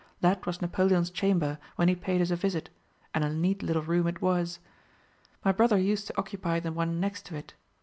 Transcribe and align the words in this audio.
That 0.21 0.47
was 0.47 0.63
Napoleon's 0.63 1.11
chamber 1.11 1.59
when 1.75 1.87
he 1.87 1.93
paid 1.95 2.21
us 2.21 2.31
a 2.31 2.35
visit, 2.35 2.71
and 3.13 3.23
a 3.23 3.31
neat 3.31 3.61
little 3.61 3.83
room 3.83 4.07
it 4.07 4.19
was. 4.19 4.57
My 5.45 5.51
brother 5.51 5.77
used 5.77 6.07
to 6.07 6.17
occupy 6.17 6.59
the 6.59 6.71
one 6.71 6.99
next 6.99 7.23
to 7.27 7.35
it. 7.35 7.53